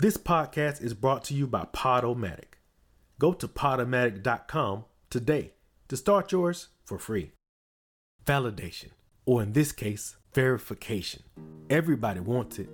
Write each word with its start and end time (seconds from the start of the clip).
This 0.00 0.16
podcast 0.16 0.80
is 0.80 0.94
brought 0.94 1.24
to 1.24 1.34
you 1.34 1.48
by 1.48 1.64
Podomatic. 1.72 2.60
Go 3.18 3.32
to 3.32 3.48
podomatic.com 3.48 4.84
today 5.10 5.54
to 5.88 5.96
start 5.96 6.30
yours 6.30 6.68
for 6.84 7.00
free. 7.00 7.32
Validation, 8.24 8.90
or 9.26 9.42
in 9.42 9.54
this 9.54 9.72
case, 9.72 10.14
verification. 10.32 11.24
Everybody 11.68 12.20
wants 12.20 12.60
it, 12.60 12.68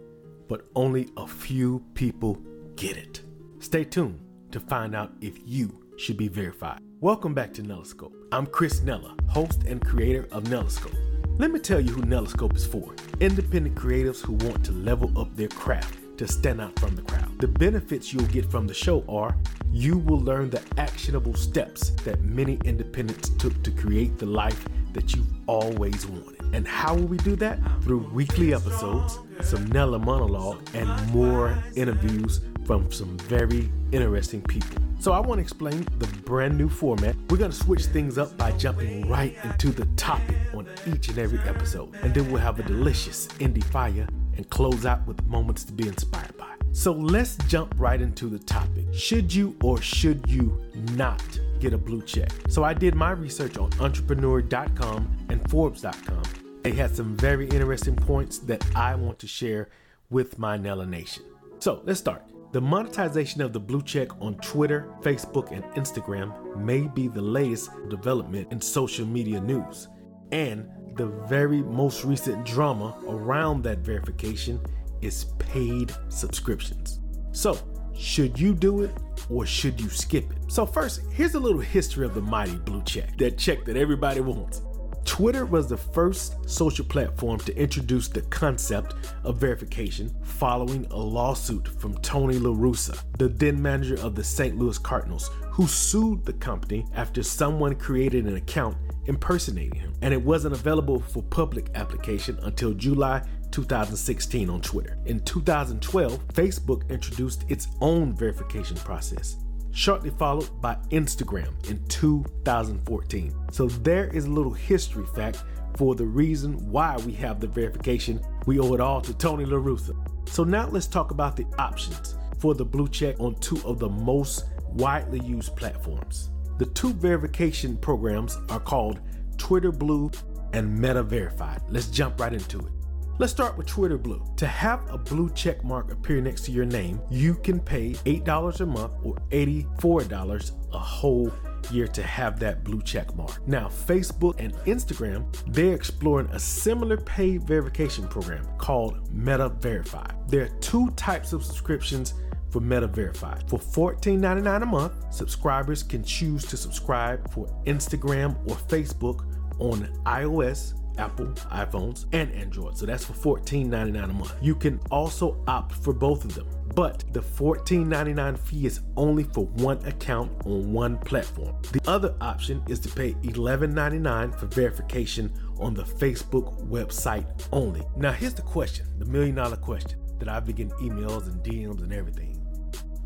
but 0.49 0.67
only 0.77 1.09
a 1.17 1.27
few 1.27 1.83
people 1.95 2.43
get 2.77 2.99
it. 2.99 3.23
Stay 3.59 3.85
tuned 3.85 4.21
to 4.51 4.61
find 4.61 4.95
out 4.95 5.15
if 5.23 5.39
you 5.47 5.83
should 5.97 6.19
be 6.19 6.29
verified. 6.29 6.81
Welcome 7.01 7.33
back 7.33 7.55
to 7.55 7.63
Nelliscope. 7.63 8.13
I'm 8.33 8.45
Chris 8.45 8.83
Nella, 8.83 9.17
host 9.31 9.63
and 9.67 9.83
creator 9.83 10.29
of 10.31 10.45
Nelliscope. 10.45 10.95
Let 11.39 11.53
me 11.53 11.59
tell 11.59 11.81
you 11.81 11.91
who 11.91 12.03
Nelliscope 12.03 12.55
is 12.55 12.67
for 12.67 12.95
independent 13.19 13.77
creatives 13.77 14.21
who 14.21 14.35
want 14.47 14.63
to 14.67 14.73
level 14.73 15.19
up 15.19 15.35
their 15.35 15.49
craft 15.49 16.04
to 16.19 16.29
stand 16.29 16.61
out 16.61 16.79
from 16.79 16.95
the 16.97 17.03
crowd. 17.03 17.39
The 17.39 17.49
benefits 17.49 18.13
you'll 18.13 18.27
get 18.27 18.51
from 18.51 18.67
the 18.67 18.75
show 18.75 19.05
are 19.09 19.37
you 19.73 19.99
will 19.99 20.21
learn 20.21 20.51
the 20.51 20.63
actionable 20.79 21.35
steps 21.35 21.91
that 22.05 22.23
many 22.23 22.59
independents 22.65 23.31
took 23.31 23.61
to 23.65 23.71
create 23.71 24.19
the 24.19 24.27
life 24.27 24.67
that 24.93 25.15
you've 25.15 25.27
always 25.47 26.07
wanted. 26.07 26.41
And 26.53 26.67
how 26.67 26.95
will 26.95 27.07
we 27.07 27.17
do 27.19 27.35
that? 27.37 27.59
Through 27.83 28.09
weekly 28.13 28.55
episodes, 28.55 29.19
some 29.41 29.67
Nella 29.67 29.99
monologue, 29.99 30.63
and 30.75 31.13
more 31.13 31.57
interviews 31.75 32.41
from 32.65 32.91
some 32.93 33.19
very 33.19 33.69
interesting 33.93 34.41
people. 34.43 34.81
So 35.01 35.13
I 35.13 35.21
want 35.21 35.39
to 35.39 35.43
explain 35.43 35.87
the 35.99 36.07
brand 36.25 36.57
new 36.57 36.69
format. 36.69 37.17
We're 37.29 37.37
going 37.37 37.51
to 37.51 37.57
switch 37.57 37.87
things 37.87 38.17
up 38.17 38.37
by 38.39 38.53
jumping 38.53 39.09
right 39.09 39.37
into 39.45 39.71
the 39.71 39.85
topic 39.97 40.37
on 40.55 40.67
each 40.87 41.09
and 41.09 41.19
every 41.19 41.41
episode. 41.41 41.95
And 42.03 42.15
then 42.15 42.31
we'll 42.31 42.41
have 42.41 42.61
a 42.61 42.63
delicious 42.63 43.27
indie 43.39 43.65
Fiya 43.65 44.09
and 44.37 44.49
close 44.51 44.87
out 44.87 45.07
with 45.07 45.25
moments 45.27 45.65
to 45.65 45.73
be 45.73 45.87
inspired 45.87 46.37
by. 46.37 46.55
So 46.73 46.93
let's 46.93 47.37
jump 47.49 47.73
right 47.79 48.01
into 48.01 48.29
the 48.29 48.39
topic. 48.39 48.85
Should 48.93 49.33
you 49.33 49.57
or 49.63 49.81
should 49.81 50.29
you 50.29 50.61
not 50.93 51.23
get 51.61 51.73
a 51.73 51.79
blue 51.79 52.03
check? 52.03 52.31
So 52.49 52.65
I 52.65 52.75
did 52.75 52.95
my 52.95 53.13
research 53.13 53.57
on 53.59 53.71
entrepreneur.com 53.79 55.27
and 55.29 55.51
forbes.com. 55.51 56.23
They 56.63 56.73
had 56.73 56.97
some 56.97 57.17
very 57.17 57.49
interesting 57.49 57.95
points 57.95 58.39
that 58.39 58.65
I 58.75 58.95
want 58.95 59.19
to 59.21 59.27
share 59.27 59.69
with 60.11 60.39
my 60.39 60.57
Nella 60.57 60.87
Nation. 60.87 61.25
So 61.61 61.81
let's 61.85 62.01
start. 62.01 62.25
The 62.53 62.61
monetization 62.61 63.41
of 63.41 63.53
the 63.53 63.61
blue 63.61 63.83
check 63.83 64.09
on 64.21 64.37
Twitter, 64.37 64.89
Facebook, 65.01 65.51
and 65.51 65.65
Instagram 65.75 66.57
may 66.57 66.83
be 66.83 67.09
the 67.09 67.21
latest 67.21 67.71
development 67.89 68.53
in 68.53 68.61
social 68.61 69.05
media 69.05 69.41
news. 69.41 69.89
And 70.31 70.69
the 70.97 71.07
very 71.07 71.63
most 71.63 72.05
recent 72.05 72.45
drama 72.45 72.97
around 73.09 73.63
that 73.65 73.79
verification 73.79 74.61
is 75.03 75.25
paid 75.39 75.93
subscriptions. 76.09 77.01
So, 77.33 77.59
should 77.97 78.39
you 78.39 78.55
do 78.55 78.83
it 78.83 78.93
or 79.29 79.47
should 79.47 79.81
you 79.81 79.89
skip 79.89 80.31
it? 80.31 80.39
So, 80.53 80.67
first, 80.67 81.03
here's 81.13 81.35
a 81.35 81.41
little 81.41 81.61
history 81.61 82.07
of 82.07 82.15
the 82.15 82.21
mighty 82.21 82.57
blue 82.57 82.83
check, 82.83 83.17
that 83.19 83.39
check 83.39 83.65
that 83.65 83.77
everybody 83.77 84.21
wants. 84.21 84.63
Twitter 85.05 85.45
was 85.45 85.69
the 85.69 85.77
first 85.77 86.49
social 86.49 86.85
platform 86.85 87.39
to 87.41 87.57
introduce 87.57 88.09
the 88.09 88.23
concept 88.23 88.95
of 89.23 89.37
verification 89.37 90.15
following 90.23 90.87
a 90.91 90.97
lawsuit 90.97 91.69
from 91.79 91.95
Tony 91.99 92.39
La 92.39 92.51
Russa, 92.51 92.99
the 93.19 93.29
then 93.29 93.61
manager 93.61 93.97
of 94.01 94.15
the 94.15 94.25
St. 94.25 94.57
Louis 94.57 94.79
Cardinals, 94.79 95.31
who 95.51 95.67
sued 95.67 96.25
the 96.25 96.33
company 96.33 96.87
after 96.95 97.23
someone 97.23 97.75
created 97.75 98.25
an 98.25 98.37
account 98.37 98.77
impersonating 99.07 99.79
him. 99.79 99.93
And 100.03 100.13
it 100.13 100.23
wasn't 100.23 100.55
available 100.55 101.01
for 101.01 101.23
public 101.23 101.71
application 101.75 102.39
until 102.43 102.73
July 102.75 103.27
2016 103.51 104.51
on 104.51 104.61
Twitter. 104.61 104.99
In 105.07 105.21
2012, 105.21 106.29
Facebook 106.29 106.89
introduced 106.91 107.45
its 107.49 107.69
own 107.81 108.15
verification 108.15 108.77
process 108.79 109.37
shortly 109.75 110.11
followed 110.11 110.49
by 110.61 110.77
Instagram 110.91 111.53
in 111.69 111.85
2014. 111.89 113.35
So 113.51 113.67
there 113.67 114.07
is 114.09 114.25
a 114.25 114.31
little 114.31 114.53
history 114.53 115.05
fact 115.15 115.43
for 115.77 115.95
the 115.95 116.07
reason 116.07 116.71
why 116.71 116.97
we 116.99 117.13
have 117.15 117.41
the 117.41 117.49
verification. 117.49 118.21
We 118.47 118.61
owe 118.61 118.75
it 118.75 118.81
all 118.81 119.01
to 119.03 119.13
Tony 119.15 119.45
La 119.45 119.59
Russa. 119.59 119.97
So 120.29 120.45
now 120.45 120.69
let's 120.69 120.87
talk 120.87 121.11
about 121.11 121.37
the 121.37 121.47
options 121.59 122.15
for 122.39 122.55
the 122.55 122.65
blue 122.65 122.89
check 122.89 123.19
on 123.19 123.35
two 123.37 123.61
of 123.65 123.79
the 123.79 123.89
most 123.89 124.45
widely 124.73 125.21
used 125.21 125.57
platforms. 125.57 126.31
The 126.59 126.67
two 126.67 126.93
verification 126.93 127.77
programs 127.77 128.39
are 128.49 128.61
called 128.61 129.01
Twitter 129.39 129.73
Blue 129.73 130.11
and 130.53 130.79
Meta 130.79 131.03
Verified. 131.03 131.61
Let's 131.69 131.89
jump 131.89 132.21
right 132.21 132.33
into 132.33 132.61
it. 132.61 132.73
Let's 133.19 133.33
start 133.33 133.57
with 133.57 133.67
Twitter 133.67 133.99
Blue. 133.99 134.25
To 134.37 134.47
have 134.47 134.89
a 134.89 134.99
blue 134.99 135.31
check 135.31 135.65
mark 135.65 135.93
appear 135.93 136.21
next 136.21 136.43
to 136.47 136.53
your 136.53 136.65
name, 136.65 137.01
you 137.11 137.35
can 137.35 137.61
pay 137.61 137.93
$8 137.93 138.61
a 138.61 138.67
month 138.67 138.93
or 139.03 139.15
$84 139.31 140.53
a 140.73 140.79
whole 140.79 141.33
year 141.71 141.87
to 141.89 142.03
have 142.03 142.39
that 142.41 142.65
blue 142.65 142.83
check 142.83 143.15
mark. 143.17 143.47
Now, 143.49 143.69
Facebook 143.69 144.35
and 144.39 144.53
Instagram, 144.65 145.27
they're 145.47 145.75
exploring 145.75 146.29
a 146.33 146.39
similar 146.39 146.97
paid 146.97 147.43
verification 147.45 148.07
program 148.07 148.47
called 148.59 149.13
Meta 149.13 149.49
Verified. 149.49 150.15
There 150.29 150.43
are 150.43 150.59
two 150.61 150.91
types 150.93 151.33
of 151.33 151.45
subscriptions 151.45 152.15
for 152.55 152.61
Meta 152.61 152.87
Verified. 152.87 153.43
For 153.49 153.59
$14.99 153.59 154.63
a 154.63 154.67
month, 154.67 154.93
subscribers 155.13 155.83
can 155.83 156.05
choose 156.05 156.45
to 156.45 156.57
subscribe 156.57 157.29
for 157.33 157.49
Instagram 157.67 158.37
or 158.49 158.55
Facebook 158.55 159.27
on 159.59 159.89
iOS 160.07 160.75
Apple 160.97 161.27
iPhones 161.51 162.07
and 162.13 162.31
Android. 162.33 162.79
So 162.79 162.87
that's 162.87 163.05
for 163.05 163.41
$14.99 163.41 164.05
a 164.05 164.13
month. 164.13 164.35
You 164.41 164.55
can 164.55 164.79
also 164.93 165.43
opt 165.49 165.75
for 165.75 165.93
both 165.93 166.25
of 166.25 166.37
them. 166.37 166.47
But 166.77 167.03
the 167.13 167.19
$14.99 167.19 168.39
fee 168.39 168.67
is 168.67 168.83
only 168.97 169.25
for 169.25 169.47
one 169.47 169.85
account 169.85 170.31
on 170.47 170.73
one 170.73 170.99
platform. 170.99 171.57
The 171.73 171.81
other 171.89 172.15
option 172.21 172.63
is 172.69 172.79
to 172.81 172.89
pay 172.89 173.15
$11.99 173.15 174.39
for 174.39 174.47
verification 174.47 175.33
on 175.59 175.75
the 175.75 175.83
Facebook 175.83 176.65
website 176.69 177.27
only. 177.51 177.83
Now, 177.97 178.13
here's 178.13 178.35
the 178.35 178.43
question 178.43 178.87
the 179.01 179.07
million 179.07 179.35
dollar 179.35 179.57
question 179.57 179.99
that 180.21 180.29
I've 180.29 180.47
been 180.47 180.55
getting 180.55 180.73
emails 180.75 181.27
and 181.27 181.43
DMs 181.43 181.83
and 181.83 181.93
everything. 181.93 182.34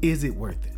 Is 0.02 0.24
it 0.24 0.34
worth 0.34 0.64
it? 0.64 0.76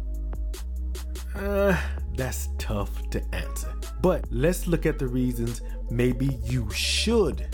Uh, 1.35 1.77
that's 2.17 2.49
tough 2.59 3.09
to 3.11 3.23
answer. 3.35 3.73
But 4.01 4.25
let's 4.31 4.67
look 4.67 4.87
at 4.87 4.99
the 4.99 5.07
reasons 5.07 5.61
maybe 5.91 6.39
you 6.45 6.71
should 6.71 7.47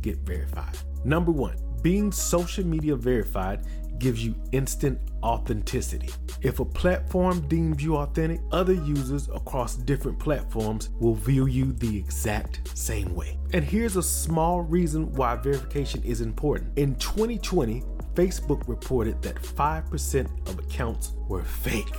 get 0.00 0.18
verified. 0.18 0.76
Number 1.04 1.32
one, 1.32 1.56
being 1.82 2.12
social 2.12 2.64
media 2.64 2.94
verified 2.96 3.66
gives 3.98 4.24
you 4.24 4.34
instant 4.52 5.00
authenticity. 5.24 6.08
If 6.40 6.60
a 6.60 6.64
platform 6.64 7.46
deems 7.48 7.82
you 7.82 7.96
authentic, 7.96 8.40
other 8.52 8.74
users 8.74 9.28
across 9.28 9.74
different 9.74 10.20
platforms 10.20 10.90
will 11.00 11.14
view 11.14 11.46
you 11.46 11.72
the 11.72 11.96
exact 11.96 12.76
same 12.78 13.12
way. 13.14 13.38
And 13.52 13.64
here's 13.64 13.96
a 13.96 14.02
small 14.02 14.60
reason 14.60 15.12
why 15.14 15.34
verification 15.34 16.02
is 16.04 16.20
important. 16.20 16.78
In 16.78 16.94
2020, 16.96 17.82
Facebook 18.14 18.66
reported 18.68 19.22
that 19.22 19.36
5% 19.36 20.48
of 20.48 20.58
accounts 20.58 21.12
were 21.28 21.44
fake. 21.44 21.94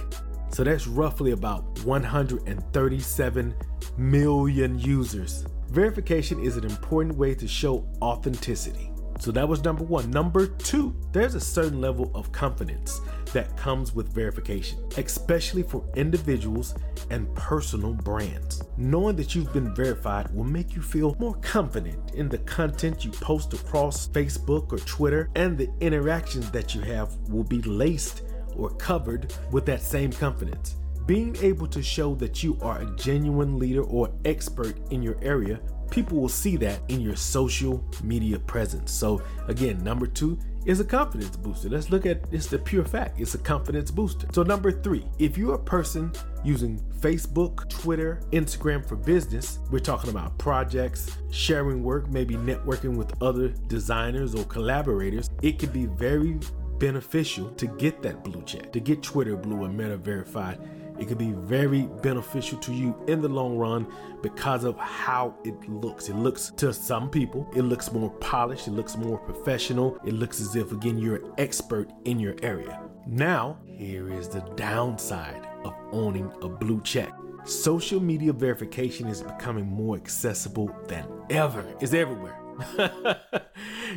So 0.51 0.63
that's 0.63 0.87
roughly 0.87 1.31
about 1.31 1.83
137 1.85 3.55
million 3.97 4.79
users. 4.79 5.45
Verification 5.69 6.43
is 6.43 6.57
an 6.57 6.65
important 6.65 7.15
way 7.15 7.35
to 7.35 7.47
show 7.47 7.85
authenticity. 8.01 8.88
So 9.19 9.31
that 9.31 9.47
was 9.47 9.63
number 9.65 9.83
one. 9.83 10.09
Number 10.11 10.47
two, 10.47 10.95
there's 11.11 11.35
a 11.35 11.41
certain 11.41 11.81
level 11.81 12.09
of 12.15 12.31
confidence 12.31 13.01
that 13.33 13.55
comes 13.57 13.93
with 13.93 14.13
verification, 14.13 14.79
especially 14.97 15.61
for 15.61 15.83
individuals 15.95 16.73
and 17.09 17.33
personal 17.35 17.93
brands. 17.93 18.63
Knowing 18.77 19.17
that 19.17 19.35
you've 19.35 19.51
been 19.51 19.75
verified 19.75 20.33
will 20.33 20.45
make 20.45 20.73
you 20.73 20.81
feel 20.81 21.17
more 21.19 21.35
confident 21.35 22.15
in 22.15 22.29
the 22.29 22.37
content 22.39 23.03
you 23.03 23.11
post 23.11 23.53
across 23.53 24.07
Facebook 24.07 24.71
or 24.71 24.79
Twitter, 24.79 25.29
and 25.35 25.57
the 25.57 25.69
interactions 25.81 26.49
that 26.51 26.73
you 26.73 26.79
have 26.81 27.13
will 27.27 27.43
be 27.43 27.61
laced 27.63 28.23
or 28.55 28.69
covered 28.75 29.33
with 29.51 29.65
that 29.65 29.81
same 29.81 30.13
confidence. 30.13 30.77
Being 31.05 31.35
able 31.41 31.67
to 31.67 31.83
show 31.83 32.15
that 32.15 32.41
you 32.41 32.57
are 32.61 32.81
a 32.81 32.95
genuine 32.95 33.59
leader 33.59 33.83
or 33.83 34.11
expert 34.25 34.77
in 34.91 35.01
your 35.01 35.17
area, 35.21 35.59
people 35.91 36.19
will 36.19 36.29
see 36.29 36.55
that 36.57 36.79
in 36.87 37.01
your 37.01 37.15
social 37.15 37.83
media 38.03 38.39
presence. 38.39 38.91
So, 38.91 39.21
again, 39.47 39.83
number 39.83 40.07
two 40.07 40.37
is 40.65 40.79
a 40.79 40.85
confidence 40.85 41.35
booster. 41.37 41.69
Let's 41.69 41.89
look 41.89 42.05
at 42.05 42.21
it's 42.31 42.47
the 42.47 42.59
pure 42.59 42.85
fact. 42.85 43.19
It's 43.19 43.33
a 43.33 43.37
confidence 43.37 43.91
booster. 43.91 44.27
So, 44.31 44.43
number 44.43 44.71
three, 44.71 45.05
if 45.17 45.37
you're 45.37 45.55
a 45.55 45.59
person 45.59 46.11
using 46.43 46.79
Facebook, 46.99 47.69
Twitter, 47.69 48.21
Instagram 48.31 48.85
for 48.87 48.95
business, 48.95 49.59
we're 49.71 49.79
talking 49.79 50.09
about 50.09 50.37
projects, 50.37 51.17
sharing 51.31 51.83
work, 51.83 52.09
maybe 52.09 52.35
networking 52.35 52.95
with 52.95 53.21
other 53.21 53.49
designers 53.67 54.35
or 54.35 54.43
collaborators, 54.45 55.29
it 55.41 55.59
could 55.59 55.73
be 55.73 55.85
very 55.85 56.39
beneficial 56.79 57.49
to 57.51 57.67
get 57.67 58.01
that 58.01 58.23
blue 58.23 58.41
check, 58.43 58.71
to 58.71 58.79
get 58.79 59.03
Twitter 59.03 59.35
Blue 59.35 59.65
and 59.65 59.77
Meta 59.77 59.97
verified. 59.97 60.59
It 60.99 61.07
could 61.07 61.17
be 61.17 61.31
very 61.31 61.83
beneficial 62.01 62.57
to 62.59 62.73
you 62.73 62.95
in 63.07 63.21
the 63.21 63.29
long 63.29 63.57
run 63.57 63.87
because 64.21 64.63
of 64.63 64.77
how 64.77 65.35
it 65.45 65.69
looks. 65.69 66.09
It 66.09 66.15
looks 66.15 66.51
to 66.57 66.73
some 66.73 67.09
people, 67.09 67.49
it 67.55 67.61
looks 67.61 67.91
more 67.91 68.09
polished, 68.09 68.67
it 68.67 68.71
looks 68.71 68.97
more 68.97 69.17
professional, 69.17 69.97
it 70.05 70.13
looks 70.13 70.41
as 70.41 70.55
if, 70.55 70.71
again, 70.71 70.97
you're 70.97 71.17
an 71.17 71.31
expert 71.37 71.89
in 72.05 72.19
your 72.19 72.35
area. 72.43 72.81
Now, 73.07 73.57
here 73.65 74.11
is 74.11 74.27
the 74.27 74.41
downside 74.55 75.47
of 75.63 75.73
owning 75.91 76.31
a 76.41 76.49
blue 76.49 76.81
check. 76.81 77.13
Social 77.45 77.99
media 77.99 78.33
verification 78.33 79.07
is 79.07 79.23
becoming 79.23 79.65
more 79.65 79.95
accessible 79.95 80.69
than 80.87 81.07
ever. 81.29 81.65
It's 81.79 81.93
everywhere. 81.93 82.37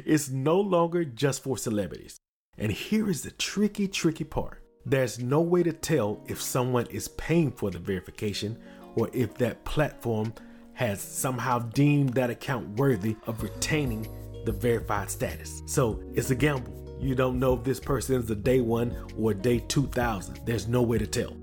it's 0.06 0.31
no 0.31 0.60
longer 0.60 1.05
just 1.05 1.43
for 1.43 1.58
celebrities. 1.58 2.19
And 2.56 2.70
here 2.70 3.10
is 3.10 3.22
the 3.22 3.31
tricky, 3.32 3.88
tricky 3.88 4.25
part. 4.25 4.62
There's 4.84 5.20
no 5.20 5.40
way 5.40 5.62
to 5.62 5.73
tell 5.73 6.20
if 6.26 6.43
someone 6.43 6.87
is 6.87 7.08
paying 7.08 7.52
for 7.52 7.70
the 7.70 7.79
verification 7.79 8.58
or 8.96 9.08
if 9.12 9.34
that 9.34 9.64
platform 9.64 10.34
has 10.75 11.00
somehow 11.00 11.61
deemed 11.61 12.14
that 12.14 12.31
account 12.31 12.69
worthy 12.79 13.17
of 13.26 13.43
retaining 13.43 14.08
the 14.44 14.52
verified 14.52 15.11
status. 15.11 15.62
So 15.67 16.02
it's 16.14 16.31
a 16.31 16.34
gamble. 16.34 16.99
You 17.00 17.14
don't 17.14 17.38
know 17.38 17.55
if 17.55 17.64
this 17.64 17.81
person 17.81 18.17
is 18.17 18.31
a 18.31 18.34
day 18.34 18.61
one 18.61 18.96
or 19.17 19.34
day 19.34 19.61
2000. 19.61 20.40
There's 20.44 20.67
no 20.67 20.82
way 20.82 20.99
to 20.99 21.06
tell. 21.06 21.37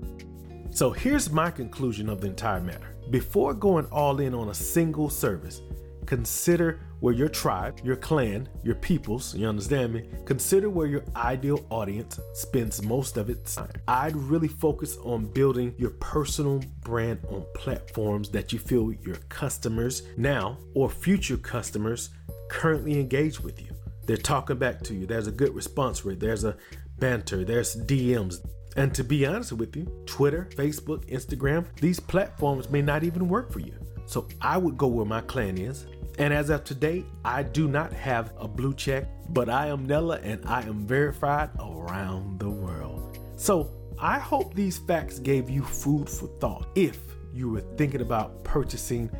So 0.70 0.90
here's 0.90 1.30
my 1.30 1.50
conclusion 1.50 2.08
of 2.08 2.20
the 2.20 2.28
entire 2.28 2.60
matter. 2.60 2.94
Before 3.10 3.54
going 3.54 3.86
all 3.86 4.20
in 4.20 4.34
on 4.34 4.50
a 4.50 4.54
single 4.54 5.10
service, 5.10 5.62
consider 6.06 6.80
where 7.00 7.14
your 7.14 7.28
tribe, 7.28 7.80
your 7.82 7.96
clan, 7.96 8.48
your 8.62 8.76
peoples, 8.76 9.34
you 9.34 9.46
understand 9.46 9.92
me? 9.92 10.04
Consider 10.26 10.70
where 10.70 10.86
your 10.86 11.02
ideal 11.16 11.64
audience 11.70 12.20
spends 12.34 12.82
most 12.82 13.16
of 13.16 13.28
its 13.28 13.54
time. 13.54 13.72
I'd 13.88 14.16
really 14.16 14.48
focus 14.48 14.96
on 15.02 15.26
building 15.26 15.74
your 15.78 15.90
personal 15.90 16.62
brand 16.82 17.20
on 17.30 17.44
platforms 17.54 18.30
that 18.30 18.52
you 18.52 18.58
feel 18.58 18.92
your 18.92 19.16
customers 19.28 20.02
now 20.16 20.58
or 20.74 20.88
future 20.88 21.36
customers 21.36 22.10
currently 22.48 23.00
engage 23.00 23.40
with 23.40 23.60
you. 23.60 23.68
They're 24.06 24.16
talking 24.16 24.58
back 24.58 24.82
to 24.82 24.94
you. 24.94 25.06
There's 25.06 25.26
a 25.26 25.32
good 25.32 25.54
response 25.54 26.04
rate. 26.04 26.20
There's 26.20 26.44
a 26.44 26.56
banter. 26.98 27.44
There's 27.44 27.76
DMs. 27.76 28.46
And 28.76 28.94
to 28.94 29.02
be 29.02 29.26
honest 29.26 29.52
with 29.52 29.74
you, 29.76 29.86
Twitter, 30.06 30.48
Facebook, 30.54 31.08
Instagram, 31.10 31.66
these 31.80 31.98
platforms 31.98 32.70
may 32.70 32.82
not 32.82 33.04
even 33.04 33.28
work 33.28 33.52
for 33.52 33.60
you. 33.60 33.74
So 34.06 34.28
I 34.40 34.58
would 34.58 34.76
go 34.76 34.86
where 34.86 35.06
my 35.06 35.20
clan 35.20 35.58
is 35.58 35.86
and 36.20 36.34
as 36.34 36.50
of 36.50 36.64
today, 36.64 37.06
I 37.24 37.42
do 37.42 37.66
not 37.66 37.94
have 37.94 38.34
a 38.36 38.46
blue 38.46 38.74
check, 38.74 39.06
but 39.30 39.48
I 39.48 39.68
am 39.68 39.86
Nella 39.86 40.18
and 40.18 40.44
I 40.44 40.60
am 40.60 40.86
verified 40.86 41.48
around 41.58 42.38
the 42.38 42.50
world. 42.50 43.18
So 43.36 43.70
I 43.98 44.18
hope 44.18 44.52
these 44.52 44.76
facts 44.76 45.18
gave 45.18 45.48
you 45.48 45.62
food 45.64 46.10
for 46.10 46.26
thought 46.38 46.68
if 46.74 46.98
you 47.32 47.48
were 47.48 47.62
thinking 47.78 48.02
about 48.02 48.44
purchasing 48.44 49.10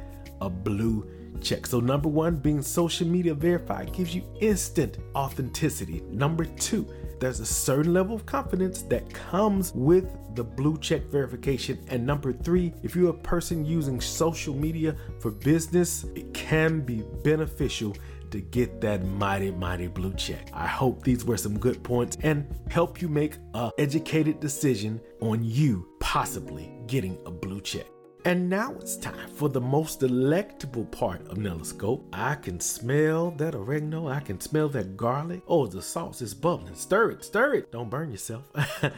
a 0.43 0.51
blue 0.51 1.11
check. 1.41 1.67
So, 1.67 1.81
number 1.81 2.11
one, 2.11 2.37
being 2.37 2.61
social 2.61 3.07
media 3.07 3.33
verified 3.33 3.95
gives 3.95 4.15
you 4.15 4.23
instant 4.39 4.99
authenticity. 5.15 6.03
Number 6.11 6.45
two, 6.45 6.87
there's 7.21 7.39
a 7.39 7.47
certain 7.47 7.93
level 7.93 8.17
of 8.17 8.25
confidence 8.25 8.83
that 8.83 9.13
comes 9.13 9.73
with 9.75 10.07
the 10.35 10.43
blue 10.43 10.79
check 10.79 11.03
verification. 11.07 11.79
And 11.89 12.07
number 12.07 12.33
three, 12.33 12.73
if 12.83 12.97
you're 12.97 13.11
a 13.11 13.15
person 13.15 13.65
using 13.65 14.01
social 14.01 14.55
media 14.55 14.97
for 15.21 15.31
business, 15.31 16.05
it 16.15 16.33
can 16.33 16.81
be 16.81 17.05
beneficial 17.23 17.95
to 18.31 18.41
get 18.41 18.81
that 18.81 19.05
mighty, 19.05 19.51
mighty 19.51 19.89
blue 19.89 20.15
check. 20.15 20.49
I 20.55 20.67
hope 20.67 21.03
these 21.03 21.25
were 21.25 21.37
some 21.37 21.59
good 21.59 21.83
points 21.83 22.17
and 22.23 22.47
help 22.71 23.03
you 23.03 23.09
make 23.09 23.37
a 23.55 23.71
educated 23.79 24.41
decision 24.41 25.01
on 25.21 25.45
you 25.45 25.89
possibly 26.01 26.73
getting 26.87 27.19
a 27.27 27.31
blue 27.31 27.61
check. 27.61 27.87
And 28.25 28.51
now 28.51 28.75
it's 28.79 28.97
time 28.97 29.31
for 29.31 29.49
the 29.49 29.61
most 29.61 30.01
delectable 30.01 30.85
part 30.87 31.27
of 31.29 31.39
Neloscope. 31.39 32.05
I 32.13 32.35
can 32.35 32.61
smell 32.61 33.31
that 33.33 33.55
oregano. 33.55 34.09
I 34.09 34.21
can 34.21 34.41
smell 34.41 34.69
that 34.71 34.97
garlic. 34.97 35.43
Oh, 35.49 35.67
the 35.67 35.81
sauce 35.81 36.21
is 36.21 36.35
bubbling. 36.35 36.75
Stir 36.75 37.13
it, 37.13 37.25
stir 37.25 37.55
it. 37.55 37.73
Don't 37.73 37.89
burn 37.89 38.11
yourself. 38.11 38.51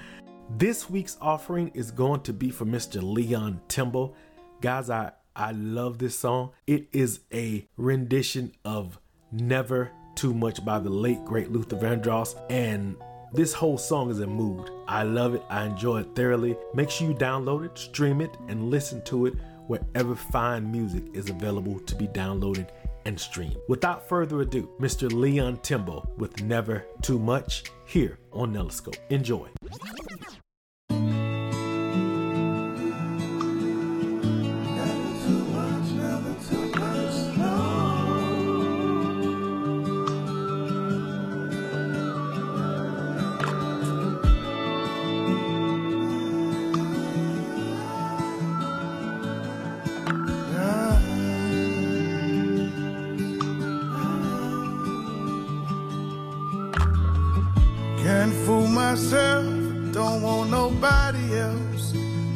this 0.50 0.90
week's 0.90 1.16
offering 1.20 1.69
is 1.69 1.92
going 1.92 2.22
to 2.22 2.32
be 2.32 2.50
for 2.50 2.64
Mr. 2.64 3.00
Leon 3.00 3.60
Timbo. 3.69 4.14
Guys, 4.60 4.90
I, 4.90 5.12
I 5.36 5.52
love 5.52 5.98
this 5.98 6.19
song. 6.19 6.50
It 6.66 6.88
is 6.92 7.20
a 7.32 7.69
rendition 7.76 8.52
of 8.64 8.98
Never 9.30 9.92
Too 10.16 10.34
Much 10.34 10.64
by 10.64 10.80
the 10.80 10.90
late, 10.90 11.24
great 11.24 11.52
Luther 11.52 11.76
Vandross. 11.76 12.34
And 12.50 12.96
this 13.32 13.55
whole 13.55 13.79
song 13.79 14.11
is 14.11 14.20
a 14.20 14.26
mood. 14.26 14.70
I 14.87 15.05
love 15.05 15.34
it. 15.34 15.43
I 15.49 15.64
enjoy 15.64 16.00
it 16.00 16.14
thoroughly. 16.14 16.56
Make 16.75 16.90
sure 16.90 17.08
you 17.08 17.14
download 17.14 17.64
it, 17.64 17.79
stream 17.79 18.20
it, 18.20 18.37
and 18.49 18.70
listen 18.70 19.02
to 19.05 19.26
it 19.26 19.34
wherever 19.69 20.14
fine 20.14 20.70
music 20.70 21.05
is 21.14 21.31
available 21.31 21.79
to 21.81 21.94
be 21.94 22.06
downloaded 22.08 22.69
and 23.06 23.19
streamed. 23.19 23.56
Without 23.69 24.06
further 24.08 24.43
ado, 24.43 24.69
Mr. 24.79 25.11
Leon 25.11 25.58
Timbo 25.62 26.06
with 26.19 26.43
Never 26.43 26.84
Too 27.00 27.19
Much 27.19 27.64
here 27.87 28.19
on 28.32 28.52
Neloscope. 28.52 28.99
Enjoy. 29.08 29.49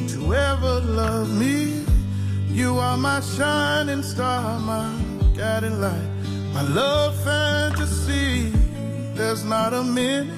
To 0.09 0.35
ever 0.35 0.81
love 0.81 1.31
me. 1.31 1.85
You 2.49 2.79
are 2.79 2.97
my 2.97 3.21
shining 3.21 4.03
star, 4.03 4.59
my 4.61 4.93
guiding 5.37 5.81
light, 5.81 6.11
my 6.53 6.63
love 6.63 7.15
fantasy. 7.25 8.51
There's 9.15 9.45
not 9.45 9.73
a 9.73 9.83
minute, 9.83 10.33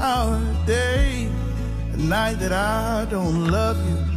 hour, 0.00 0.40
day, 0.66 1.28
a 1.92 1.96
night 1.96 2.38
that 2.40 2.52
I 2.52 3.06
don't 3.10 3.48
love 3.48 3.78
you. 3.88 4.14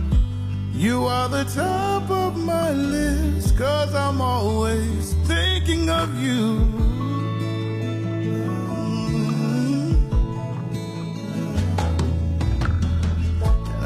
You 0.73 1.05
are 1.05 1.29
the 1.29 1.43
top 1.45 2.09
of 2.09 2.37
my 2.37 2.71
list, 2.71 3.57
cause 3.57 3.93
I'm 3.95 4.21
always 4.21 5.13
thinking 5.25 5.89
of 5.89 6.21
you. 6.21 6.76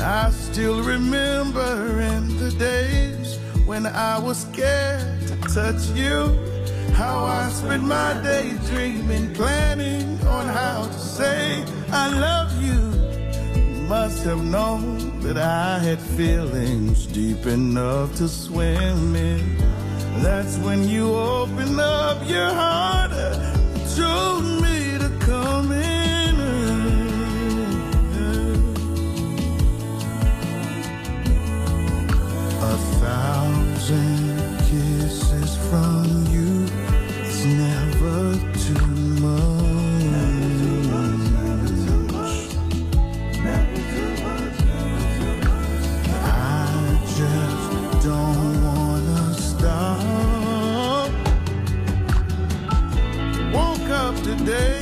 I 0.01 0.31
still 0.31 0.81
remember 0.81 2.00
in 2.01 2.38
the 2.38 2.51
days 2.51 3.38
when 3.65 3.86
I 3.86 4.17
was 4.17 4.41
scared 4.41 5.27
to 5.27 5.36
touch 5.53 5.88
you. 5.96 6.38
How 6.93 7.25
I 7.25 7.50
spent 7.50 7.84
my 7.84 8.20
day 8.24 8.58
dreaming, 8.67 9.34
planning 9.34 10.20
on 10.25 10.48
how 10.48 10.86
to 10.88 11.00
say 11.00 11.63
I 11.91 12.10
love 12.10 12.51
you. 12.62 12.79
You 13.62 13.81
must 13.88 14.24
have 14.24 14.43
known 14.43 15.20
that 15.22 15.38
I 15.38 15.79
had 15.79 16.00
feelings 16.00 17.05
deep 17.05 17.46
enough 17.46 18.15
to 18.15 18.27
swim 18.27 19.15
in. 19.15 19.58
That's 20.22 20.58
when 20.58 20.88
you 20.89 21.13
opened 21.13 21.79
up 21.79 22.27
your 22.27 22.50
heart 22.50 23.12
told 23.96 24.43
me 24.46 24.61
thousand 32.77 34.57
kisses 34.67 35.51
from 35.69 36.05
you 36.33 36.51
is 37.23 37.45
never 37.45 38.35
too 38.65 38.87
much. 39.21 39.61
I 46.23 46.65
just 47.17 47.69
don't 48.05 48.53
wanna 48.63 49.23
stop. 49.33 51.09
Woke 53.53 53.89
up 53.89 54.15
today, 54.23 54.79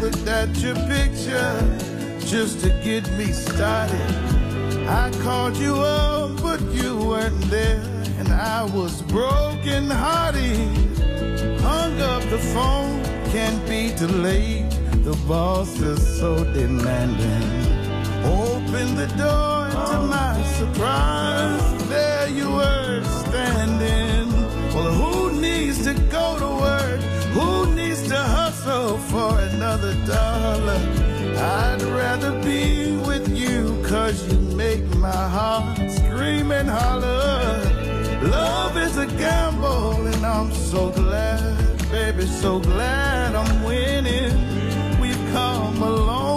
looked 0.00 0.28
at 0.28 0.50
your 0.58 0.76
picture 0.94 1.54
just 2.20 2.60
to 2.60 2.68
get 2.84 3.04
me 3.18 3.32
started. 3.32 4.10
I 4.88 5.10
called 5.22 5.56
you 5.56 5.74
up, 5.76 6.01
there 7.50 7.82
and 8.18 8.28
I 8.28 8.64
was 8.64 9.02
broken 9.02 9.90
hearted. 9.90 10.68
Hung 11.60 12.00
up 12.00 12.22
the 12.30 12.38
phone, 12.38 13.02
can't 13.32 13.62
be 13.68 13.92
delayed. 13.94 14.70
The 15.04 15.16
boss 15.26 15.80
is 15.80 16.00
so 16.18 16.44
demanding. 16.52 17.48
Open 18.24 18.94
the 18.94 19.08
door 19.18 19.62
to 19.90 19.98
my 20.16 20.40
surprise. 20.58 21.88
There 21.88 22.28
you 22.28 22.48
were 22.50 23.02
standing. 23.24 24.30
Well, 24.74 24.92
who 24.92 25.40
needs 25.40 25.82
to 25.84 25.94
go 26.10 26.38
to 26.38 26.50
work? 26.66 27.00
Who 27.36 27.74
needs 27.74 28.06
to 28.08 28.16
hustle 28.16 28.98
for 28.98 29.38
another 29.40 29.94
dollar? 30.06 30.80
I'd 31.36 31.82
rather 31.82 32.32
be 32.42 32.92
with 33.08 33.28
you, 33.36 33.82
Cause 33.88 34.32
you 34.32 34.38
make 34.56 34.84
my 34.96 35.10
heart 35.36 35.78
scream 35.90 36.52
and 36.52 36.68
holler. 36.68 37.21
Love 38.22 38.76
is 38.76 38.96
a 38.98 39.06
gamble, 39.06 40.06
and 40.06 40.24
I'm 40.24 40.52
so 40.52 40.90
glad, 40.90 41.90
baby, 41.90 42.24
so 42.24 42.60
glad 42.60 43.34
I'm 43.34 43.64
winning. 43.64 45.00
We've 45.00 45.32
come 45.32 45.82
a 45.82 45.90
long 45.90 46.31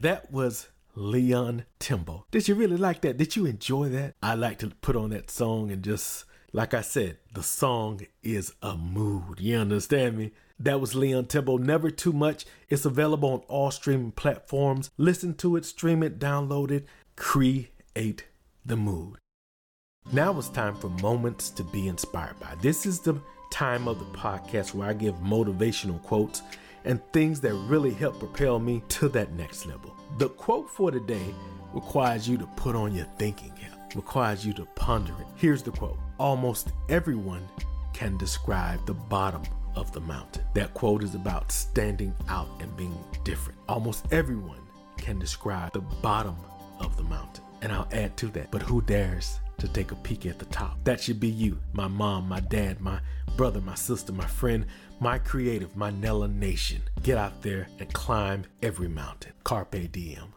that 0.00 0.30
was 0.30 0.68
Leon 0.94 1.64
Timbo. 1.78 2.26
Did 2.30 2.48
you 2.48 2.54
really 2.54 2.76
like 2.76 3.00
that? 3.02 3.16
Did 3.16 3.36
you 3.36 3.46
enjoy 3.46 3.88
that? 3.90 4.14
I 4.22 4.34
like 4.34 4.58
to 4.58 4.68
put 4.68 4.96
on 4.96 5.10
that 5.10 5.30
song 5.30 5.70
and 5.70 5.82
just, 5.82 6.24
like 6.52 6.74
I 6.74 6.80
said, 6.80 7.18
the 7.32 7.42
song 7.42 8.00
is 8.22 8.52
a 8.62 8.76
mood. 8.76 9.40
You 9.40 9.58
understand 9.58 10.18
me? 10.18 10.32
That 10.60 10.80
was 10.80 10.94
Leon 10.94 11.26
Timbo. 11.26 11.56
Never 11.56 11.90
too 11.90 12.12
much. 12.12 12.44
It's 12.68 12.84
available 12.84 13.30
on 13.30 13.38
all 13.48 13.70
streaming 13.70 14.12
platforms. 14.12 14.90
Listen 14.96 15.34
to 15.34 15.56
it, 15.56 15.64
stream 15.64 16.02
it, 16.02 16.18
download 16.18 16.70
it, 16.70 16.86
create 17.16 18.26
the 18.66 18.76
mood. 18.76 19.18
Now 20.12 20.36
it's 20.38 20.48
time 20.48 20.74
for 20.74 20.88
moments 20.88 21.50
to 21.50 21.62
be 21.62 21.86
inspired 21.86 22.40
by. 22.40 22.54
This 22.60 22.86
is 22.86 23.00
the 23.00 23.20
time 23.50 23.86
of 23.86 23.98
the 23.98 24.18
podcast 24.18 24.74
where 24.74 24.88
I 24.88 24.94
give 24.94 25.14
motivational 25.16 26.02
quotes 26.02 26.42
and 26.88 27.00
things 27.12 27.40
that 27.42 27.52
really 27.68 27.92
help 27.92 28.18
propel 28.18 28.58
me 28.58 28.82
to 28.88 29.08
that 29.10 29.32
next 29.32 29.66
level. 29.66 29.94
The 30.16 30.30
quote 30.30 30.68
for 30.68 30.90
today 30.90 31.34
requires 31.72 32.26
you 32.26 32.38
to 32.38 32.46
put 32.56 32.74
on 32.74 32.94
your 32.94 33.06
thinking 33.18 33.52
cap, 33.52 33.94
requires 33.94 34.44
you 34.44 34.54
to 34.54 34.64
ponder 34.74 35.12
it. 35.20 35.26
Here's 35.36 35.62
the 35.62 35.70
quote 35.70 35.98
Almost 36.18 36.72
everyone 36.88 37.46
can 37.92 38.16
describe 38.16 38.84
the 38.86 38.94
bottom 38.94 39.42
of 39.76 39.92
the 39.92 40.00
mountain. 40.00 40.44
That 40.54 40.74
quote 40.74 41.04
is 41.04 41.14
about 41.14 41.52
standing 41.52 42.14
out 42.28 42.48
and 42.60 42.74
being 42.76 42.98
different. 43.22 43.58
Almost 43.68 44.06
everyone 44.10 44.60
can 44.96 45.18
describe 45.18 45.74
the 45.74 45.80
bottom 45.80 46.36
of 46.80 46.96
the 46.96 47.04
mountain. 47.04 47.44
And 47.60 47.70
I'll 47.70 47.88
add 47.92 48.16
to 48.18 48.28
that, 48.28 48.50
but 48.50 48.62
who 48.62 48.80
dares 48.80 49.40
to 49.58 49.68
take 49.68 49.92
a 49.92 49.96
peek 49.96 50.26
at 50.26 50.38
the 50.38 50.44
top? 50.46 50.78
That 50.84 51.00
should 51.00 51.20
be 51.20 51.28
you, 51.28 51.58
my 51.72 51.88
mom, 51.88 52.28
my 52.28 52.40
dad, 52.40 52.80
my 52.80 53.00
brother, 53.36 53.60
my 53.60 53.74
sister, 53.74 54.12
my 54.12 54.26
friend, 54.26 54.66
my 55.00 55.18
creative, 55.18 55.76
my 55.76 55.90
Nella 55.90 56.28
Nation. 56.28 56.82
Get 57.02 57.18
out 57.18 57.42
there 57.42 57.68
and 57.78 57.92
climb 57.92 58.44
every 58.62 58.88
mountain. 58.88 59.32
Carpe 59.44 59.92
diem. 59.92 60.34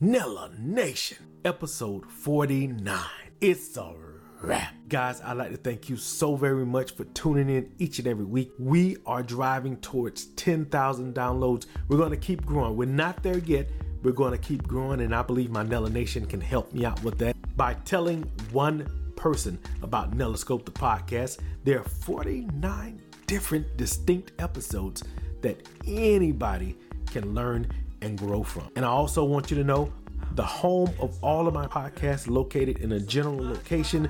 Nella 0.00 0.50
Nation, 0.58 1.18
episode 1.44 2.10
49. 2.10 2.98
It's 3.40 3.76
a 3.76 3.94
wrap. 4.42 4.74
Guys, 4.88 5.20
I'd 5.22 5.38
like 5.38 5.50
to 5.50 5.56
thank 5.56 5.88
you 5.88 5.96
so 5.96 6.36
very 6.36 6.66
much 6.66 6.94
for 6.94 7.04
tuning 7.04 7.48
in 7.48 7.72
each 7.78 7.98
and 7.98 8.08
every 8.08 8.24
week. 8.24 8.50
We 8.58 8.98
are 9.06 9.22
driving 9.22 9.78
towards 9.78 10.26
10,000 10.26 11.14
downloads. 11.14 11.66
We're 11.88 11.96
going 11.96 12.10
to 12.10 12.16
keep 12.16 12.44
growing. 12.44 12.76
We're 12.76 12.86
not 12.86 13.22
there 13.22 13.38
yet. 13.38 13.68
We're 14.04 14.12
going 14.12 14.32
to 14.32 14.38
keep 14.38 14.68
growing, 14.68 15.00
and 15.00 15.14
I 15.14 15.22
believe 15.22 15.50
my 15.50 15.62
Nella 15.62 15.88
Nation 15.88 16.26
can 16.26 16.40
help 16.40 16.72
me 16.74 16.84
out 16.84 17.02
with 17.02 17.16
that 17.18 17.34
by 17.56 17.72
telling 17.86 18.30
one 18.52 18.86
person 19.16 19.58
about 19.82 20.12
Nellascope 20.12 20.66
the 20.66 20.70
podcast. 20.70 21.38
There 21.64 21.80
are 21.80 21.88
49 21.88 23.00
different 23.26 23.78
distinct 23.78 24.32
episodes 24.38 25.02
that 25.40 25.66
anybody 25.86 26.76
can 27.10 27.34
learn 27.34 27.66
and 28.02 28.18
grow 28.18 28.42
from. 28.42 28.68
And 28.76 28.84
I 28.84 28.88
also 28.88 29.24
want 29.24 29.50
you 29.50 29.56
to 29.56 29.64
know 29.64 29.90
the 30.32 30.44
home 30.44 30.90
of 31.00 31.16
all 31.22 31.48
of 31.48 31.54
my 31.54 31.66
podcasts 31.66 32.28
located 32.28 32.80
in 32.80 32.92
a 32.92 33.00
general 33.00 33.42
location 33.42 34.08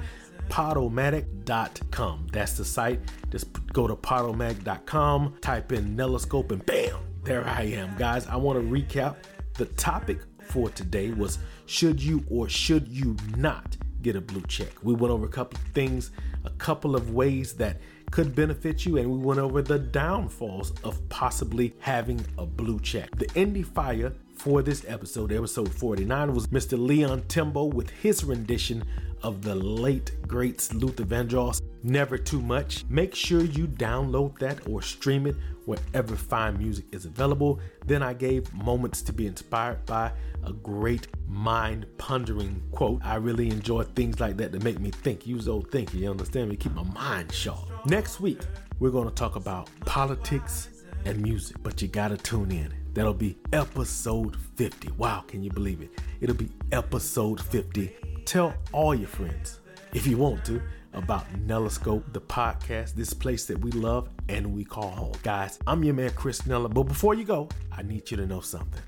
podomatic.com 0.49 2.27
that's 2.31 2.53
the 2.59 2.65
site 2.65 3.01
just 3.31 3.47
go 3.73 3.87
to 3.87 3.97
podomatic.com 3.97 5.35
type 5.41 5.73
in 5.73 5.97
nellascope 5.97 6.53
and 6.53 6.65
bam 6.67 6.99
there 7.25 7.47
i 7.47 7.63
am 7.63 7.95
guys 7.97 8.27
i 8.27 8.37
want 8.37 8.59
to 8.59 8.65
recap 8.67 9.17
the 9.57 9.67
topic 9.67 10.19
for 10.43 10.69
today 10.71 11.11
was 11.11 11.39
should 11.67 12.03
you 12.03 12.25
or 12.29 12.49
should 12.49 12.87
you 12.89 13.17
not 13.37 13.77
get 14.03 14.17
a 14.17 14.21
blue 14.21 14.43
check 14.49 14.73
we 14.83 14.93
went 14.93 15.11
over 15.11 15.25
a 15.25 15.29
couple 15.29 15.59
of 15.59 15.65
things 15.73 16.11
a 16.45 16.51
couple 16.51 16.95
of 16.95 17.15
ways 17.15 17.55
that 17.55 17.79
could 18.15 18.35
benefit 18.37 18.87
you, 18.87 18.97
and 18.99 19.11
we 19.11 19.19
went 19.19 19.41
over 19.41 19.61
the 19.61 19.77
downfalls 19.77 20.73
of 20.85 21.09
possibly 21.09 21.75
having 21.81 22.25
a 22.39 22.47
blue 22.47 22.79
check. 22.79 23.11
The 23.17 23.27
Indie 23.27 23.67
Fiya 23.67 24.13
for 24.37 24.63
this 24.63 24.85
episode, 24.87 25.33
episode 25.33 25.73
49, 25.73 26.35
was 26.35 26.49
Mr. 26.49 26.79
Leon 26.79 27.23
Timbo 27.29 27.65
with 27.65 27.91
his 27.91 28.25
rendition 28.25 28.85
of 29.23 29.43
the 29.43 29.55
late 29.55 30.13
greats 30.27 30.73
Luther 30.75 31.05
Vandross, 31.05 31.63
Never 31.83 32.19
Too 32.19 32.43
Much. 32.43 32.85
Make 32.89 33.15
sure 33.15 33.43
you 33.43 33.67
download 33.67 34.39
that 34.39 34.69
or 34.69 34.83
stream 34.83 35.27
it 35.27 35.37
wherever 35.65 36.15
fine 36.15 36.59
music 36.59 36.85
is 36.93 37.07
available. 37.07 37.59
Then 37.87 38.03
I 38.03 38.13
gave 38.13 38.53
Moments 38.53 39.01
to 39.03 39.13
be 39.13 39.27
inspired 39.27 39.85
by 39.87 40.13
a 40.45 40.53
great 40.53 41.09
mind 41.27 41.87
pondering 41.97 42.63
quote. 42.71 43.01
I 43.03 43.17
really 43.17 43.49
enjoy 43.49 43.85
things 43.85 44.21
like 44.21 44.37
that 44.37 44.53
to 44.53 44.61
make 44.61 44.79
me 44.79 44.91
think. 44.91 45.27
Use 45.27 45.49
old 45.49 45.71
thinking, 45.71 46.01
you 46.01 46.11
understand 46.11 46.51
me? 46.51 46.57
Keep 46.57 46.75
my 46.75 46.83
mind 46.83 47.33
sharp. 47.33 47.87
Next 47.87 48.21
week, 48.21 48.41
we're 48.79 48.91
going 48.91 49.09
to 49.09 49.15
talk 49.15 49.37
about 49.37 49.71
politics 49.87 50.69
and 51.07 51.23
music, 51.23 51.57
but 51.63 51.81
you 51.81 51.89
got 51.89 52.09
to 52.09 52.19
tune 52.19 52.51
in. 52.51 52.84
That'll 52.95 53.13
be 53.13 53.37
episode 53.53 54.37
50. 54.55 54.93
Wow, 54.93 55.25
can 55.27 55.43
you 55.43 55.51
believe 55.51 55.83
it? 55.83 55.91
It'll 56.21 56.37
be 56.37 56.51
episode 56.71 57.41
50. 57.41 57.93
Tell 58.25 58.55
all 58.71 58.95
your 58.95 59.09
friends, 59.09 59.59
if 59.93 60.07
you 60.07 60.17
want 60.17 60.45
to, 60.45 60.63
about 60.93 61.27
Nelloscope, 61.45 62.13
the 62.13 62.21
podcast, 62.21 62.95
this 62.95 63.13
place 63.13 63.47
that 63.47 63.59
we 63.59 63.73
love 63.73 64.09
and 64.29 64.55
we 64.55 64.65
call 64.65 64.91
home. 64.91 65.15
Guys, 65.25 65.59
I'm 65.67 65.83
your 65.83 65.95
man, 65.95 66.11
Chris 66.11 66.47
Nella. 66.47 66.69
But 66.69 66.85
before 66.85 67.15
you 67.15 67.25
go, 67.25 67.49
I 67.73 67.83
need 67.83 68.09
you 68.13 68.17
to 68.17 68.27
know 68.27 68.41
something. 68.41 68.83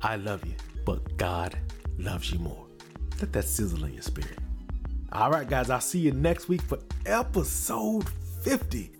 I 0.00 0.14
love 0.14 0.46
you, 0.46 0.54
but 0.84 1.16
God 1.16 1.58
loves 1.98 2.30
you 2.30 2.38
more. 2.38 2.66
Let 3.20 3.32
that 3.32 3.46
sizzle 3.46 3.82
in 3.84 3.94
your 3.94 4.02
spirit. 4.02 4.38
All 5.10 5.30
right, 5.30 5.48
guys, 5.48 5.70
I'll 5.70 5.80
see 5.80 5.98
you 5.98 6.12
next 6.12 6.48
week 6.48 6.62
for 6.62 6.78
episode 7.04 8.08
50. 8.42 8.92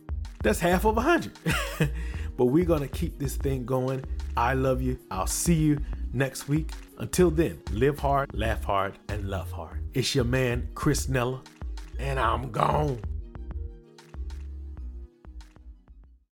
That's 0.42 0.58
half 0.58 0.84
of 0.84 0.96
100. 0.96 1.32
but 2.36 2.46
we're 2.46 2.64
going 2.64 2.82
to 2.82 2.88
keep 2.88 3.20
this 3.20 3.36
thing 3.36 3.64
going 3.64 4.04
I 4.36 4.54
love 4.54 4.82
you. 4.82 4.98
I'll 5.10 5.26
see 5.26 5.54
you 5.54 5.78
next 6.12 6.48
week. 6.48 6.70
Until 6.98 7.30
then, 7.30 7.60
live 7.70 7.98
hard, 7.98 8.30
laugh 8.34 8.64
hard, 8.64 8.94
and 9.08 9.28
love 9.28 9.50
hard. 9.52 9.80
It's 9.94 10.14
your 10.14 10.24
man, 10.24 10.68
Chris 10.74 11.08
Nella, 11.08 11.42
and 11.98 12.18
I'm 12.18 12.50
gone. 12.50 12.98